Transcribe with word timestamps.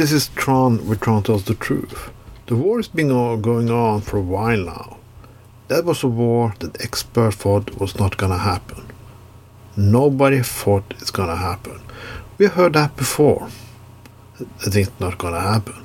This 0.00 0.12
is 0.12 0.28
Tron 0.28 0.88
with 0.88 1.02
Tron 1.02 1.22
Tells 1.22 1.44
the 1.44 1.54
Truth. 1.54 2.10
The 2.46 2.56
war 2.56 2.78
has 2.78 2.88
been 2.88 3.08
going 3.08 3.68
on 3.70 4.00
for 4.00 4.16
a 4.16 4.22
while 4.22 4.64
now. 4.64 4.96
That 5.68 5.84
was 5.84 6.02
a 6.02 6.08
war 6.08 6.54
that 6.60 6.80
experts 6.82 7.36
thought 7.36 7.78
was 7.78 7.98
not 7.98 8.16
gonna 8.16 8.38
happen. 8.38 8.86
Nobody 9.76 10.40
thought 10.40 10.94
it's 10.98 11.10
gonna 11.10 11.36
happen. 11.36 11.82
We 12.38 12.46
heard 12.46 12.72
that 12.72 12.96
before. 12.96 13.50
It's 14.62 15.00
not 15.00 15.18
gonna 15.18 15.42
happen. 15.42 15.84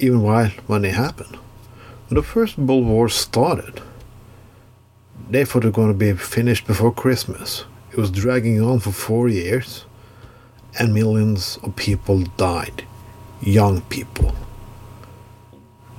Even 0.00 0.22
while 0.22 0.50
when 0.66 0.84
it 0.84 0.94
happened. 0.94 1.38
When 2.08 2.16
the 2.16 2.24
first 2.24 2.58
World 2.58 2.86
War 2.86 3.08
started, 3.08 3.82
they 5.30 5.44
thought 5.44 5.62
it 5.62 5.68
was 5.68 5.76
gonna 5.76 5.94
be 5.94 6.12
finished 6.14 6.66
before 6.66 6.92
Christmas. 6.92 7.66
It 7.92 7.98
was 7.98 8.10
dragging 8.10 8.60
on 8.60 8.80
for 8.80 8.90
four 8.90 9.28
years, 9.28 9.84
and 10.76 10.92
millions 10.92 11.60
of 11.62 11.76
people 11.76 12.24
died. 12.36 12.82
Young 13.42 13.80
people. 13.82 14.34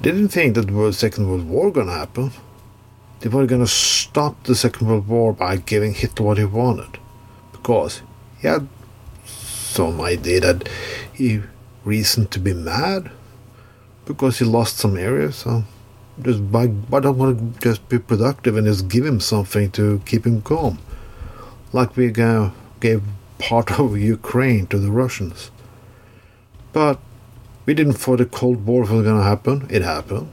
They 0.02 0.12
didn't 0.12 0.30
think 0.30 0.55
that 0.55 0.68
the 0.68 0.94
Second 0.94 1.30
World 1.30 1.48
War 1.48 1.72
gonna 1.72 1.94
happen. 1.94 2.31
They 3.20 3.30
were 3.30 3.45
gonna 3.45 3.68
stop 3.68 4.44
the 4.44 4.55
Second 4.55 4.88
World 4.88 5.08
War 5.08 5.34
by 5.34 5.58
giving 5.58 5.94
Hitler 5.94 6.26
what 6.26 6.38
he 6.38 6.45
wanted. 6.45 6.99
Because 7.52 8.02
he 8.40 8.48
had 8.48 8.68
some 9.26 10.02
idea 10.02 10.40
that 10.41 10.70
he 11.13 11.41
reason 11.84 12.27
to 12.27 12.40
be 12.40 12.54
mad 12.54 13.12
because 14.05 14.40
he 14.40 14.46
lost 14.46 14.77
some 14.77 14.98
areas. 14.98 15.38
So 15.38 15.63
just 16.21 16.40
why, 16.40 16.68
why 16.68 16.99
don't 16.99 17.18
want 17.18 17.62
to 17.62 17.70
just 17.70 17.88
be 17.90 17.99
productive 17.99 18.55
and 18.57 18.68
just 18.68 18.88
give 18.88 19.05
him 19.05 19.20
something 19.20 19.71
to 19.71 20.02
keep 20.05 20.26
him 20.26 20.41
calm, 20.41 20.80
like 21.71 21.96
we 21.96 22.12
gave 22.12 23.02
part 23.40 23.71
of 23.80 23.98
Ukraine 23.98 24.68
to 24.68 24.77
the 24.77 24.91
Russians. 24.91 25.52
But 26.71 26.99
we 27.66 27.73
didn't 27.73 27.94
thought 27.94 28.17
the 28.17 28.26
Cold 28.26 28.66
War 28.66 28.81
was 28.81 28.90
gonna 28.90 29.23
happen. 29.23 29.67
It 29.70 29.81
happened. 29.81 30.31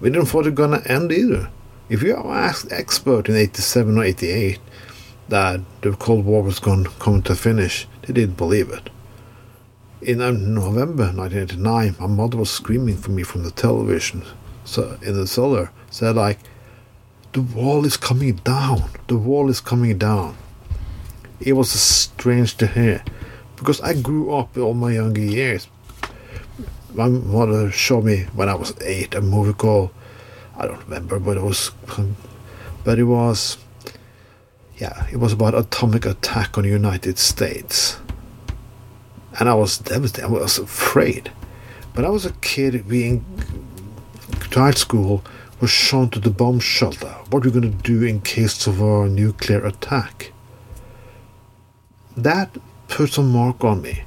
We 0.00 0.10
didn't 0.10 0.26
thought 0.26 0.46
it 0.46 0.50
was 0.50 0.58
gonna 0.58 0.82
end 0.86 1.12
either. 1.12 1.50
If 1.88 2.02
you 2.02 2.16
asked 2.16 2.72
expert 2.72 3.28
in 3.28 3.36
'87 3.36 3.98
or 3.98 4.04
'88 4.04 4.58
that 5.28 5.60
the 5.82 5.92
Cold 5.92 6.24
War 6.24 6.42
was 6.42 6.58
going 6.58 6.84
to 6.84 6.90
come 6.98 7.22
to 7.22 7.34
finish, 7.34 7.86
they 8.02 8.12
didn't 8.12 8.36
believe 8.36 8.70
it. 8.70 8.90
In 10.00 10.20
um, 10.20 10.54
November 10.54 11.12
1989, 11.12 11.96
my 11.98 12.06
mother 12.06 12.36
was 12.36 12.50
screaming 12.50 12.96
for 12.96 13.10
me 13.10 13.22
from 13.22 13.42
the 13.42 13.50
television 13.50 14.24
so 14.68 14.98
in 15.00 15.14
the 15.14 15.26
cellar, 15.26 15.70
said 15.90 16.16
like, 16.16 16.38
the 17.32 17.40
wall 17.40 17.86
is 17.86 17.96
coming 17.96 18.36
down. 18.36 18.90
The 19.06 19.16
wall 19.16 19.48
is 19.48 19.60
coming 19.60 19.96
down. 19.96 20.36
It 21.40 21.54
was 21.54 21.70
strange 21.70 22.56
to 22.58 22.66
hear 22.66 23.02
because 23.56 23.80
I 23.80 23.94
grew 23.94 24.34
up 24.34 24.56
all 24.58 24.74
my 24.74 24.92
younger 24.92 25.22
years. 25.22 25.68
My 26.98 27.06
mother 27.06 27.70
showed 27.70 28.04
me 28.04 28.26
when 28.34 28.48
I 28.48 28.56
was 28.56 28.74
eight 28.80 29.14
a 29.14 29.20
movie 29.20 29.52
called 29.52 29.90
I 30.56 30.66
don't 30.66 30.82
remember, 30.82 31.20
but 31.20 31.36
it 31.36 31.42
was, 31.44 31.70
but 32.82 32.98
it 32.98 33.04
was, 33.04 33.56
yeah, 34.78 35.06
it 35.12 35.18
was 35.18 35.32
about 35.32 35.54
atomic 35.54 36.04
attack 36.04 36.58
on 36.58 36.64
the 36.64 36.70
United 36.70 37.16
States, 37.16 38.00
and 39.38 39.48
I 39.48 39.54
was 39.54 39.78
devastated. 39.78 40.26
I 40.26 40.30
was 40.30 40.58
afraid, 40.58 41.30
but 41.94 42.04
I 42.04 42.08
was 42.08 42.26
a 42.26 42.32
kid 42.32 42.88
being 42.88 43.24
Night 44.56 44.76
school 44.76 45.22
was 45.60 45.70
shown 45.70 46.10
to 46.10 46.18
the 46.18 46.30
bomb 46.30 46.58
shelter. 46.58 47.14
What 47.30 47.46
are 47.46 47.50
we 47.50 47.60
going 47.60 47.70
to 47.70 47.82
do 47.84 48.02
in 48.02 48.20
case 48.22 48.66
of 48.66 48.80
a 48.80 49.08
nuclear 49.08 49.64
attack? 49.64 50.32
That 52.16 52.56
put 52.88 53.16
a 53.18 53.22
mark 53.22 53.62
on 53.62 53.82
me. 53.82 54.02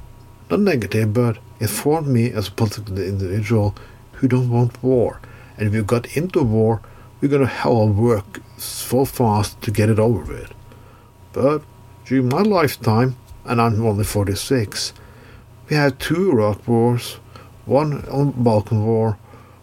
Not 0.52 0.60
negative, 0.60 1.14
but 1.14 1.38
it 1.60 1.68
formed 1.68 2.08
me 2.08 2.30
as 2.30 2.48
a 2.48 2.50
political 2.50 2.98
individual 2.98 3.74
who 4.12 4.28
don't 4.28 4.50
want 4.50 4.82
war. 4.82 5.18
And 5.56 5.66
if 5.66 5.72
we 5.72 5.80
got 5.80 6.14
into 6.14 6.42
war, 6.42 6.82
we're 7.18 7.28
going 7.28 7.40
to 7.40 7.46
hell 7.46 7.88
work 7.88 8.42
so 8.58 9.06
fast 9.06 9.62
to 9.62 9.70
get 9.70 9.88
it 9.88 9.98
over 9.98 10.20
with. 10.20 10.52
But 11.32 11.62
during 12.04 12.28
my 12.28 12.42
lifetime, 12.42 13.16
and 13.46 13.62
I'm 13.62 13.82
only 13.86 14.04
46, 14.04 14.92
we 15.70 15.76
had 15.76 15.98
two 15.98 16.32
Iraq 16.32 16.68
wars, 16.68 17.14
one 17.64 18.06
on 18.10 18.32
Balkan 18.32 18.84
War, 18.84 19.16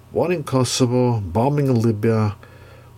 one 0.10 0.32
in 0.32 0.44
Kosovo, 0.44 1.20
bombing 1.20 1.68
in 1.68 1.80
Libya, 1.80 2.36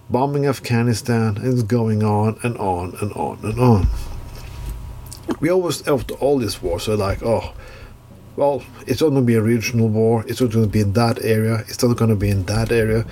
bombing 0.09 0.45
Afghanistan, 0.45 1.35
and 1.35 1.45
it's 1.45 1.63
going 1.63 2.03
on 2.03 2.39
and 2.41 2.55
on 2.55 2.95
and 3.01 3.11
on 3.11 3.39
and 3.43 3.59
on. 3.59 3.87
We 5.41 5.49
always, 5.49 5.85
after 5.85 6.13
all 6.15 6.39
these 6.39 6.61
wars, 6.61 6.87
are 6.87 6.95
like, 6.95 7.21
oh, 7.21 7.53
well, 8.35 8.63
it's 8.87 9.01
not 9.01 9.09
going 9.09 9.21
to 9.21 9.27
be 9.27 9.35
a 9.35 9.41
regional 9.41 9.89
war, 9.89 10.23
it's 10.27 10.41
not 10.41 10.51
going 10.51 10.65
to 10.65 10.71
be 10.71 10.81
in 10.81 10.93
that 10.93 11.23
area, 11.23 11.63
it's 11.67 11.83
not 11.83 11.97
going 11.97 12.09
to 12.09 12.15
be 12.15 12.29
in 12.29 12.45
that 12.45 12.71
area, 12.71 13.05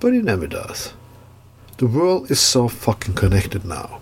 but 0.00 0.12
it 0.12 0.24
never 0.24 0.46
does. 0.46 0.92
The 1.78 1.86
world 1.86 2.30
is 2.30 2.40
so 2.40 2.68
fucking 2.68 3.14
connected 3.14 3.64
now. 3.64 4.00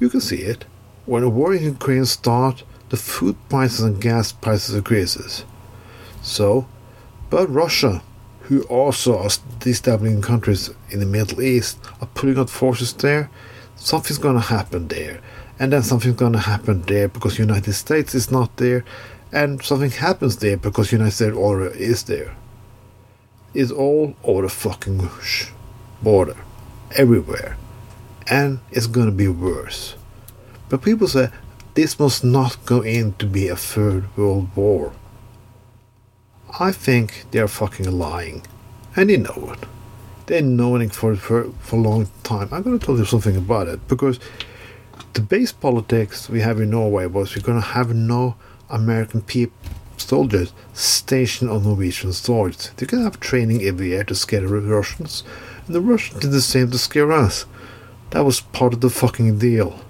You 0.00 0.08
can 0.08 0.20
see 0.20 0.38
it. 0.38 0.64
When 1.06 1.22
a 1.22 1.28
war 1.28 1.54
in 1.54 1.62
Ukraine 1.62 2.04
starts, 2.04 2.64
the 2.88 2.96
food 2.96 3.36
prices 3.48 3.80
and 3.80 4.00
gas 4.00 4.32
prices 4.32 4.74
increases. 4.74 5.44
So, 6.22 6.66
but 7.30 7.48
Russia 7.48 8.02
who 8.46 8.62
also 8.64 9.18
are 9.18 9.28
destabilizing 9.58 10.22
countries 10.22 10.70
in 10.90 11.00
the 11.00 11.06
Middle 11.06 11.42
East, 11.42 11.78
are 12.00 12.06
putting 12.14 12.38
out 12.38 12.48
forces 12.48 12.92
there, 12.92 13.28
something's 13.74 14.18
going 14.18 14.36
to 14.36 14.40
happen 14.40 14.86
there. 14.86 15.20
And 15.58 15.72
then 15.72 15.82
something's 15.82 16.14
going 16.14 16.34
to 16.34 16.38
happen 16.38 16.82
there 16.82 17.08
because 17.08 17.40
United 17.40 17.72
States 17.72 18.14
is 18.14 18.30
not 18.30 18.56
there, 18.56 18.84
and 19.32 19.62
something 19.62 19.90
happens 19.90 20.36
there 20.38 20.56
because 20.56 20.92
United 20.92 21.12
States 21.12 21.36
already 21.36 21.82
is 21.82 22.04
there. 22.04 22.36
It's 23.54 23.70
all 23.70 24.14
over 24.22 24.42
the 24.42 24.48
fucking 24.48 25.08
border, 26.02 26.36
everywhere, 26.94 27.56
and 28.28 28.60
it's 28.70 28.86
going 28.86 29.06
to 29.06 29.12
be 29.12 29.28
worse. 29.28 29.96
But 30.68 30.82
people 30.82 31.08
say 31.08 31.30
this 31.74 31.98
must 31.98 32.24
not 32.24 32.64
go 32.64 32.80
in 32.80 33.12
to 33.14 33.26
be 33.26 33.48
a 33.48 33.56
third 33.56 34.14
world 34.16 34.54
war. 34.56 34.92
I 36.58 36.72
think 36.72 37.26
they're 37.30 37.48
fucking 37.48 37.90
lying. 37.98 38.42
And 38.94 39.10
they 39.10 39.18
know 39.18 39.52
it. 39.52 39.68
They 40.26 40.40
know 40.40 40.76
it 40.76 40.94
for, 40.94 41.14
for, 41.16 41.52
for 41.60 41.76
a 41.76 41.80
long 41.80 42.08
time. 42.22 42.48
I'm 42.50 42.64
to 42.64 42.84
tell 42.84 42.96
you 42.96 43.04
something 43.04 43.36
about 43.36 43.68
it 43.68 43.86
because 43.88 44.18
the 45.12 45.20
base 45.20 45.52
politics 45.52 46.28
we 46.28 46.40
have 46.40 46.60
in 46.60 46.70
Norway 46.70 47.06
was 47.06 47.36
we're 47.36 47.42
going 47.42 47.60
to 47.60 47.66
have 47.66 47.94
no 47.94 48.36
American 48.70 49.22
people, 49.22 49.56
soldiers 49.96 50.52
stationed 50.74 51.50
on 51.50 51.64
Norwegian 51.64 52.12
soils. 52.12 52.70
They 52.76 52.86
could 52.86 53.00
have 53.00 53.20
training 53.20 53.62
every 53.62 53.88
year 53.88 54.04
to 54.04 54.14
scare 54.14 54.40
the 54.40 54.48
Russians, 54.48 55.24
and 55.66 55.74
the 55.74 55.80
Russians 55.80 56.20
did 56.20 56.30
the 56.30 56.40
same 56.40 56.70
to 56.70 56.78
scare 56.78 57.12
us. 57.12 57.46
That 58.10 58.24
was 58.24 58.40
part 58.40 58.74
of 58.74 58.80
the 58.80 58.90
fucking 58.90 59.38
deal. 59.38 59.80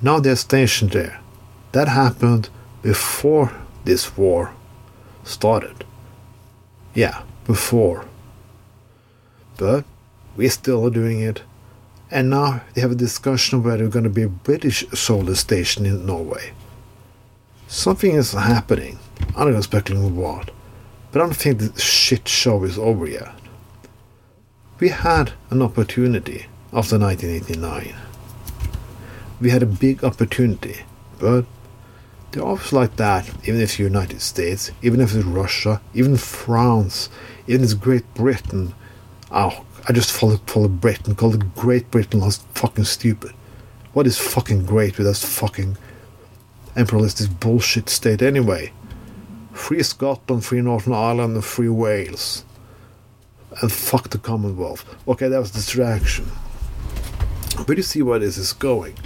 Now 0.00 0.18
they're 0.18 0.36
stationed 0.36 0.90
there. 0.90 1.20
That 1.72 1.88
happened 1.88 2.50
before 2.82 3.52
this 3.84 4.16
war 4.16 4.54
started. 5.24 5.84
Yeah, 6.94 7.22
before. 7.46 8.04
But 9.56 9.84
we 10.36 10.48
still 10.48 10.86
are 10.86 10.90
doing 10.90 11.20
it. 11.20 11.42
And 12.10 12.28
now 12.28 12.62
they 12.74 12.80
have 12.82 12.90
a 12.90 12.96
discussion 12.96 13.62
whether 13.62 13.88
going 13.88 14.04
to 14.04 14.10
be 14.10 14.22
a 14.22 14.28
British 14.28 14.84
solar 14.90 15.34
station 15.34 15.86
in 15.86 16.04
Norway. 16.04 16.52
Something 17.72 18.16
is 18.16 18.32
happening. 18.32 18.98
I'm 19.34 19.50
not 19.50 19.56
expecting 19.56 20.14
what. 20.14 20.50
But 21.10 21.22
I 21.22 21.24
don't 21.24 21.34
think 21.34 21.58
the 21.58 21.80
shit 21.80 22.28
show 22.28 22.64
is 22.64 22.76
over 22.76 23.06
yet. 23.06 23.32
We 24.78 24.90
had 24.90 25.32
an 25.48 25.62
opportunity 25.62 26.48
after 26.70 26.98
1989. 26.98 27.94
We 29.40 29.48
had 29.48 29.62
a 29.62 29.66
big 29.66 30.04
opportunity, 30.04 30.82
but 31.18 31.46
they're 32.30 32.42
always 32.42 32.74
like 32.74 32.96
that, 32.96 33.30
even 33.44 33.62
if 33.62 33.78
the 33.78 33.84
United 33.84 34.20
States, 34.20 34.70
even 34.82 35.00
if 35.00 35.14
it's 35.14 35.24
Russia, 35.24 35.80
even 35.94 36.18
France, 36.18 37.08
even 37.46 37.62
if 37.62 37.70
it's 37.70 37.74
Great 37.74 38.04
Britain. 38.12 38.74
Oh, 39.30 39.64
I 39.88 39.94
just 39.94 40.12
follow, 40.12 40.36
follow 40.46 40.68
Britain, 40.68 41.14
call 41.14 41.34
it 41.34 41.54
Great 41.54 41.90
Britain, 41.90 42.20
that's 42.20 42.44
fucking 42.52 42.84
stupid. 42.84 43.32
What 43.94 44.06
is 44.06 44.18
fucking 44.18 44.66
great 44.66 44.98
with 44.98 45.06
us 45.06 45.24
fucking 45.24 45.78
imperialistic 46.76 47.38
bullshit 47.40 47.88
state 47.88 48.22
anyway? 48.22 48.72
Free 49.52 49.82
Scotland, 49.82 50.44
free 50.44 50.60
Northern 50.60 50.94
Ireland, 50.94 51.34
and 51.34 51.44
free 51.44 51.68
Wales. 51.68 52.44
And 53.60 53.70
fuck 53.70 54.08
the 54.08 54.18
Commonwealth. 54.18 54.84
Okay, 55.06 55.28
that 55.28 55.38
was 55.38 55.50
distraction. 55.50 56.26
But 57.66 57.76
you 57.76 57.82
see 57.82 58.02
where 58.02 58.18
this 58.18 58.38
is 58.38 58.52
going. 58.52 58.96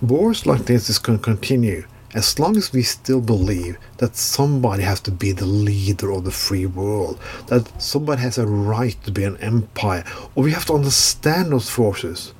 Wars 0.00 0.46
like 0.46 0.66
this 0.66 0.88
is 0.88 0.98
going 0.98 1.18
to 1.18 1.24
continue 1.24 1.84
as 2.14 2.38
long 2.38 2.56
as 2.56 2.72
we 2.72 2.82
still 2.82 3.20
believe 3.20 3.76
that 3.98 4.16
somebody 4.16 4.82
has 4.82 5.00
to 5.00 5.10
be 5.10 5.32
the 5.32 5.46
leader 5.46 6.10
of 6.10 6.24
the 6.24 6.30
free 6.30 6.66
world, 6.66 7.20
that 7.48 7.82
somebody 7.82 8.22
has 8.22 8.38
a 8.38 8.46
right 8.46 8.96
to 9.04 9.10
be 9.10 9.24
an 9.24 9.36
empire, 9.38 10.04
or 10.34 10.44
we 10.44 10.52
have 10.52 10.64
to 10.64 10.72
understand 10.72 11.52
those 11.52 11.68
forces, 11.68 12.32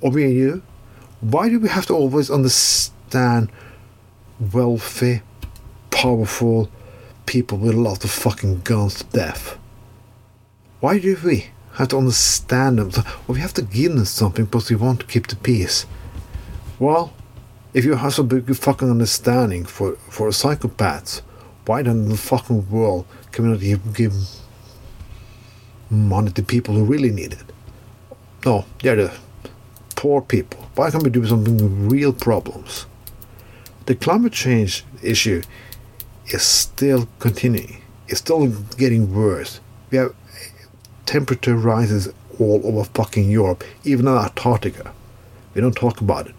or 0.00 0.10
we 0.10 0.26
you, 0.28 0.62
why 1.20 1.48
do 1.48 1.60
we 1.60 1.68
have 1.68 1.86
to 1.86 1.94
always 1.94 2.30
understand 2.30 3.50
wealthy 4.52 5.22
powerful 5.90 6.70
people 7.26 7.58
with 7.58 7.74
a 7.74 7.80
lot 7.80 8.04
of 8.04 8.10
fucking 8.10 8.60
guns 8.60 8.96
to 8.96 9.04
death. 9.04 9.58
Why 10.80 10.98
do 10.98 11.16
we 11.24 11.48
have 11.74 11.88
to 11.88 11.98
understand 11.98 12.78
them? 12.78 13.04
We 13.28 13.40
have 13.40 13.52
to 13.54 13.62
give 13.62 13.94
them 13.94 14.04
something 14.04 14.46
because 14.46 14.70
we 14.70 14.76
want 14.76 15.00
to 15.00 15.06
keep 15.06 15.26
the 15.26 15.36
peace. 15.36 15.86
Well, 16.78 17.12
if 17.74 17.84
you 17.84 17.94
have 17.94 18.14
so 18.14 18.22
big 18.22 18.54
fucking 18.56 18.90
understanding 18.90 19.64
for, 19.64 19.96
for 20.08 20.28
psychopaths, 20.30 21.20
why 21.66 21.82
then 21.82 22.04
in 22.04 22.08
the 22.08 22.16
fucking 22.16 22.70
world 22.70 23.06
can 23.30 23.44
we 23.44 23.50
not 23.50 23.60
give, 23.60 23.94
give 23.94 24.14
money 25.90 26.30
to 26.32 26.42
people 26.42 26.74
who 26.74 26.84
really 26.84 27.10
need 27.10 27.34
it? 27.34 27.44
No, 28.44 28.64
they're 28.82 28.96
the 28.96 29.12
poor 29.94 30.22
people. 30.22 30.70
Why 30.74 30.90
can't 30.90 31.04
we 31.04 31.10
do 31.10 31.26
something 31.26 31.58
with 31.58 31.92
real 31.92 32.12
problems? 32.12 32.86
The 33.90 33.96
climate 33.96 34.32
change 34.32 34.84
issue 35.02 35.42
is 36.28 36.44
still 36.44 37.08
continuing. 37.18 37.82
It's 38.06 38.20
still 38.20 38.46
getting 38.76 39.12
worse. 39.12 39.58
We 39.90 39.98
have 39.98 40.14
temperature 41.06 41.56
rises 41.56 42.08
all 42.38 42.60
over 42.62 42.84
fucking 42.84 43.28
Europe, 43.28 43.64
even 43.82 44.06
in 44.06 44.16
Antarctica. 44.16 44.92
We 45.54 45.60
don't 45.60 45.74
talk 45.74 46.00
about 46.00 46.28
it. 46.28 46.36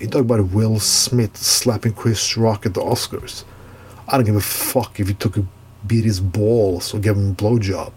We 0.00 0.06
talk 0.06 0.22
about 0.22 0.48
Will 0.54 0.80
Smith 0.80 1.36
slapping 1.36 1.92
Chris 1.92 2.34
Rock 2.34 2.64
at 2.64 2.72
the 2.72 2.80
Oscars. 2.80 3.44
I 4.08 4.16
don't 4.16 4.24
give 4.24 4.36
a 4.36 4.40
fuck 4.40 4.98
if 4.98 5.06
you 5.06 5.14
took 5.14 5.36
a 5.36 5.46
beat 5.86 6.06
his 6.06 6.20
balls 6.20 6.94
or 6.94 6.98
gave 6.98 7.16
him 7.16 7.32
a 7.32 7.34
blowjob. 7.34 7.92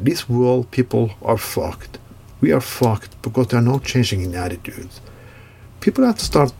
These 0.00 0.28
world 0.28 0.72
people 0.72 1.12
are 1.22 1.38
fucked. 1.38 1.98
We 2.40 2.50
are 2.50 2.60
fucked 2.60 3.22
because 3.22 3.46
there 3.46 3.60
are 3.60 3.62
no 3.62 3.78
changing 3.78 4.22
in 4.22 4.34
attitudes. 4.34 5.00
People 5.78 6.04
have 6.04 6.18
to 6.18 6.24
start 6.24 6.52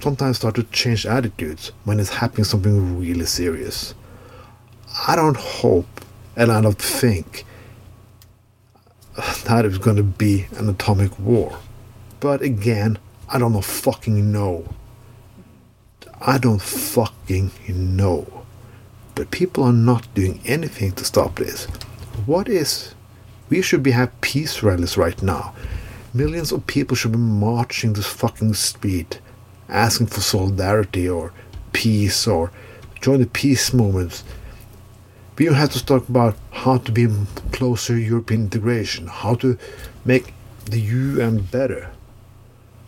sometimes 0.00 0.38
start 0.38 0.54
to 0.56 0.62
change 0.64 1.06
attitudes 1.06 1.72
when 1.84 2.00
it's 2.00 2.10
happening 2.10 2.44
something 2.44 2.98
really 2.98 3.26
serious. 3.26 3.94
I 5.06 5.16
don't 5.16 5.36
hope 5.36 5.86
and 6.36 6.50
I 6.50 6.60
don't 6.60 6.78
think 6.78 7.44
that 9.44 9.64
it's 9.64 9.78
going 9.78 9.96
to 9.96 10.02
be 10.02 10.46
an 10.56 10.68
atomic 10.68 11.18
war. 11.18 11.58
But 12.20 12.42
again, 12.42 12.98
I 13.28 13.38
don't 13.38 13.52
know 13.52 13.60
fucking 13.60 14.32
know. 14.32 14.68
I 16.20 16.38
don't 16.38 16.60
fucking 16.60 17.50
know. 17.68 18.44
But 19.14 19.30
people 19.30 19.64
are 19.64 19.72
not 19.72 20.12
doing 20.14 20.40
anything 20.44 20.92
to 20.92 21.04
stop 21.04 21.36
this. 21.36 21.66
What 22.26 22.48
is? 22.48 22.94
We 23.48 23.62
should 23.62 23.82
be 23.82 23.90
have 23.90 24.20
peace 24.20 24.62
rallies 24.62 24.96
right 24.96 25.20
now. 25.22 25.54
Millions 26.12 26.52
of 26.52 26.66
people 26.66 26.96
should 26.96 27.12
be 27.12 27.18
marching 27.18 27.92
this 27.92 28.06
fucking 28.06 28.54
street, 28.54 29.20
asking 29.70 30.08
for 30.08 30.20
solidarity 30.20 31.08
or 31.08 31.32
peace 31.72 32.26
or 32.26 32.52
join 33.00 33.20
the 33.20 33.26
peace 33.26 33.72
movements. 33.72 34.24
We 35.38 35.46
have 35.46 35.72
to 35.72 35.84
talk 35.84 36.08
about 36.08 36.36
how 36.50 36.78
to 36.78 36.92
be 36.92 37.08
closer 37.52 37.96
European 37.96 38.42
integration, 38.42 39.06
how 39.06 39.36
to 39.36 39.56
make 40.04 40.34
the 40.66 40.80
UN 40.80 41.40
better. 41.40 41.90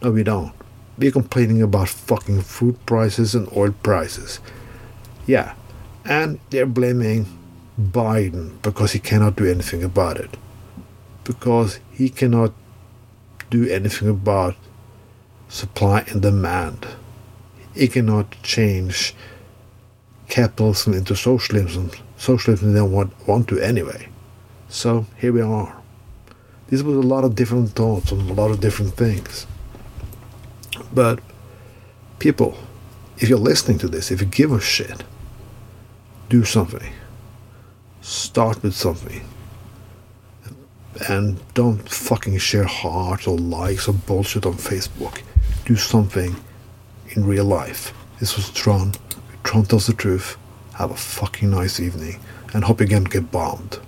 No, 0.02 0.10
we 0.10 0.22
don't. 0.22 0.52
We're 0.98 1.12
complaining 1.12 1.62
about 1.62 1.88
fucking 1.88 2.42
food 2.42 2.84
prices 2.84 3.34
and 3.34 3.48
oil 3.56 3.72
prices. 3.82 4.40
Yeah, 5.26 5.54
and 6.04 6.40
they're 6.50 6.66
blaming 6.66 7.26
Biden 7.80 8.60
because 8.60 8.92
he 8.92 8.98
cannot 8.98 9.36
do 9.36 9.46
anything 9.46 9.82
about 9.82 10.18
it. 10.18 10.36
Because 11.24 11.80
he 11.90 12.10
cannot 12.10 12.52
do 13.50 13.68
anything 13.68 14.08
about 14.08 14.56
supply 15.52 16.02
and 16.08 16.22
demand. 16.22 16.86
He 17.74 17.86
cannot 17.86 18.42
change 18.42 19.14
capitalism 20.28 20.94
into 20.94 21.14
socialism. 21.14 21.90
Socialism 22.16 22.72
they 22.72 22.78
don't 22.78 22.90
want, 22.90 23.12
want 23.28 23.48
to 23.48 23.60
anyway. 23.60 24.08
So 24.68 25.04
here 25.18 25.32
we 25.32 25.42
are. 25.42 25.76
This 26.68 26.82
was 26.82 26.96
a 26.96 27.06
lot 27.06 27.24
of 27.24 27.34
different 27.34 27.70
thoughts 27.70 28.12
on 28.12 28.20
a 28.20 28.32
lot 28.32 28.50
of 28.50 28.60
different 28.60 28.94
things. 28.94 29.46
But 30.90 31.20
people, 32.18 32.56
if 33.18 33.28
you're 33.28 33.38
listening 33.38 33.76
to 33.80 33.88
this, 33.88 34.10
if 34.10 34.22
you 34.22 34.26
give 34.26 34.52
a 34.52 34.60
shit, 34.60 35.04
do 36.30 36.44
something. 36.44 36.94
Start 38.00 38.62
with 38.62 38.74
something. 38.74 39.22
And 41.10 41.40
don't 41.52 41.86
fucking 41.86 42.38
share 42.38 42.64
hearts 42.64 43.26
or 43.26 43.36
likes 43.36 43.86
or 43.86 43.92
bullshit 43.92 44.46
on 44.46 44.54
Facebook. 44.54 45.20
Do 45.64 45.76
something 45.76 46.34
in 47.10 47.24
real 47.24 47.44
life. 47.44 47.92
This 48.18 48.36
was 48.36 48.50
Tron. 48.50 48.92
Tron 49.44 49.64
tells 49.64 49.86
the 49.86 49.92
truth. 49.92 50.36
Have 50.74 50.90
a 50.90 50.96
fucking 50.96 51.50
nice 51.50 51.78
evening 51.78 52.20
and 52.52 52.64
hope 52.64 52.80
you 52.80 52.86
again 52.86 53.04
get 53.04 53.30
bombed. 53.30 53.78